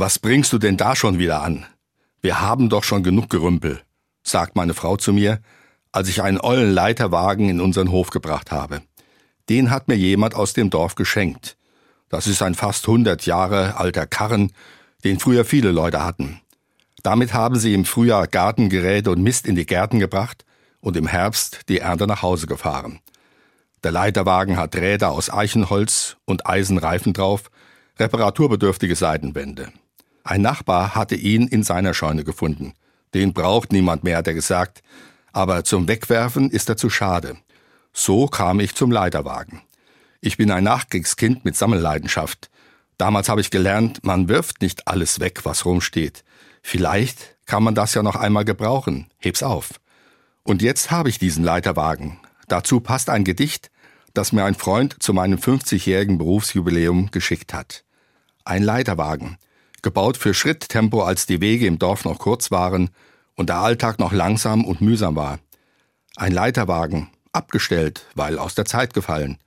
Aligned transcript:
Was 0.00 0.20
bringst 0.20 0.52
du 0.52 0.58
denn 0.58 0.76
da 0.76 0.94
schon 0.94 1.18
wieder 1.18 1.42
an? 1.42 1.66
Wir 2.20 2.40
haben 2.40 2.68
doch 2.68 2.84
schon 2.84 3.02
genug 3.02 3.30
Gerümpel, 3.30 3.80
sagt 4.22 4.54
meine 4.54 4.72
Frau 4.72 4.96
zu 4.96 5.12
mir, 5.12 5.40
als 5.90 6.08
ich 6.08 6.22
einen 6.22 6.38
ollen 6.40 6.72
Leiterwagen 6.72 7.48
in 7.48 7.60
unseren 7.60 7.90
Hof 7.90 8.10
gebracht 8.10 8.52
habe. 8.52 8.82
Den 9.48 9.72
hat 9.72 9.88
mir 9.88 9.96
jemand 9.96 10.36
aus 10.36 10.52
dem 10.52 10.70
Dorf 10.70 10.94
geschenkt. 10.94 11.56
Das 12.10 12.28
ist 12.28 12.42
ein 12.42 12.54
fast 12.54 12.86
hundert 12.86 13.26
Jahre 13.26 13.76
alter 13.76 14.06
Karren, 14.06 14.52
den 15.02 15.18
früher 15.18 15.44
viele 15.44 15.72
Leute 15.72 16.04
hatten. 16.04 16.40
Damit 17.02 17.34
haben 17.34 17.58
sie 17.58 17.74
im 17.74 17.84
Frühjahr 17.84 18.28
Gartengeräte 18.28 19.10
und 19.10 19.20
Mist 19.20 19.48
in 19.48 19.56
die 19.56 19.66
Gärten 19.66 19.98
gebracht 19.98 20.44
und 20.78 20.96
im 20.96 21.08
Herbst 21.08 21.62
die 21.68 21.80
Ernte 21.80 22.06
nach 22.06 22.22
Hause 22.22 22.46
gefahren. 22.46 23.00
Der 23.82 23.90
Leiterwagen 23.90 24.58
hat 24.58 24.76
Räder 24.76 25.10
aus 25.10 25.28
Eichenholz 25.28 26.18
und 26.24 26.46
Eisenreifen 26.46 27.14
drauf, 27.14 27.50
reparaturbedürftige 27.98 28.94
Seitenwände. 28.94 29.72
Ein 30.28 30.42
Nachbar 30.42 30.94
hatte 30.94 31.14
ihn 31.14 31.48
in 31.48 31.62
seiner 31.62 31.94
Scheune 31.94 32.22
gefunden. 32.22 32.74
Den 33.14 33.32
braucht 33.32 33.72
niemand 33.72 34.04
mehr, 34.04 34.18
hat 34.18 34.26
er 34.26 34.34
gesagt, 34.34 34.82
aber 35.32 35.64
zum 35.64 35.88
Wegwerfen 35.88 36.50
ist 36.50 36.68
er 36.68 36.76
zu 36.76 36.90
schade. 36.90 37.38
So 37.94 38.26
kam 38.26 38.60
ich 38.60 38.74
zum 38.74 38.90
Leiterwagen. 38.90 39.62
Ich 40.20 40.36
bin 40.36 40.50
ein 40.50 40.64
Nachkriegskind 40.64 41.46
mit 41.46 41.56
Sammelleidenschaft. 41.56 42.50
Damals 42.98 43.30
habe 43.30 43.40
ich 43.40 43.50
gelernt, 43.50 44.04
man 44.04 44.28
wirft 44.28 44.60
nicht 44.60 44.86
alles 44.86 45.18
weg, 45.18 45.46
was 45.46 45.64
rumsteht. 45.64 46.24
Vielleicht 46.60 47.38
kann 47.46 47.62
man 47.62 47.74
das 47.74 47.94
ja 47.94 48.02
noch 48.02 48.16
einmal 48.16 48.44
gebrauchen. 48.44 49.06
Heb's 49.16 49.42
auf. 49.42 49.80
Und 50.42 50.60
jetzt 50.60 50.90
habe 50.90 51.08
ich 51.08 51.18
diesen 51.18 51.42
Leiterwagen. 51.42 52.20
Dazu 52.48 52.80
passt 52.80 53.08
ein 53.08 53.24
Gedicht, 53.24 53.70
das 54.12 54.32
mir 54.32 54.44
ein 54.44 54.56
Freund 54.56 55.02
zu 55.02 55.14
meinem 55.14 55.38
50-jährigen 55.38 56.18
Berufsjubiläum 56.18 57.12
geschickt 57.12 57.54
hat. 57.54 57.84
Ein 58.44 58.62
Leiterwagen, 58.62 59.38
gebaut 59.82 60.16
für 60.16 60.34
Schritttempo, 60.34 61.02
als 61.02 61.26
die 61.26 61.40
Wege 61.40 61.66
im 61.66 61.78
Dorf 61.78 62.04
noch 62.04 62.18
kurz 62.18 62.50
waren 62.50 62.90
und 63.34 63.48
der 63.48 63.58
Alltag 63.58 63.98
noch 63.98 64.12
langsam 64.12 64.64
und 64.64 64.80
mühsam 64.80 65.16
war. 65.16 65.38
Ein 66.16 66.32
Leiterwagen, 66.32 67.10
abgestellt, 67.32 68.06
weil 68.14 68.38
aus 68.38 68.54
der 68.54 68.64
Zeit 68.64 68.94
gefallen. 68.94 69.38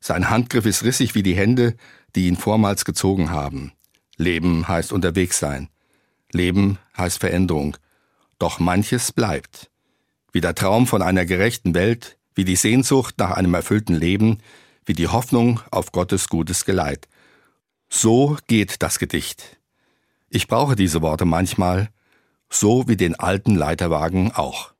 Sein 0.00 0.30
Handgriff 0.30 0.66
ist 0.66 0.84
rissig 0.84 1.14
wie 1.14 1.22
die 1.22 1.36
Hände, 1.36 1.76
die 2.14 2.26
ihn 2.26 2.36
vormals 2.36 2.84
gezogen 2.84 3.30
haben. 3.30 3.72
Leben 4.16 4.66
heißt 4.66 4.92
unterwegs 4.92 5.38
sein. 5.38 5.68
Leben 6.32 6.78
heißt 6.96 7.18
Veränderung. 7.18 7.76
Doch 8.38 8.58
manches 8.58 9.12
bleibt. 9.12 9.70
Wie 10.32 10.40
der 10.40 10.54
Traum 10.54 10.86
von 10.86 11.02
einer 11.02 11.24
gerechten 11.24 11.74
Welt, 11.74 12.18
wie 12.34 12.44
die 12.44 12.56
Sehnsucht 12.56 13.14
nach 13.18 13.32
einem 13.32 13.54
erfüllten 13.54 13.94
Leben, 13.94 14.38
wie 14.84 14.92
die 14.92 15.08
Hoffnung 15.08 15.60
auf 15.70 15.92
Gottes 15.92 16.28
gutes 16.28 16.64
Geleit. 16.64 17.08
So 17.88 18.36
geht 18.46 18.82
das 18.82 18.98
Gedicht. 18.98 19.57
Ich 20.30 20.46
brauche 20.46 20.76
diese 20.76 21.00
Worte 21.00 21.24
manchmal, 21.24 21.88
so 22.50 22.86
wie 22.86 22.96
den 22.96 23.14
alten 23.18 23.54
Leiterwagen 23.54 24.32
auch. 24.32 24.72